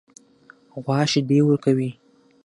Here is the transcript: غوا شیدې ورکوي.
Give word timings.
غوا 0.83 0.99
شیدې 1.11 1.39
ورکوي. 1.45 1.89